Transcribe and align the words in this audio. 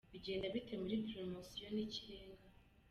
Bigenda 0.13 0.45
bite 0.53 0.73
muri 0.81 0.95
Poromosiyo 1.07 1.67
Ni 1.73 1.81
ikirengaa?. 1.87 2.47